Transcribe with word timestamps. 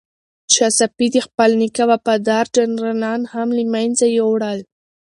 شاه 0.53 0.71
صفي 0.79 1.07
د 1.11 1.17
خپل 1.27 1.49
نیکه 1.61 1.83
وفادار 1.91 2.45
جنرالان 2.55 3.21
هم 3.33 3.47
له 3.57 3.63
منځه 3.73 4.05
یووړل. 4.17 4.59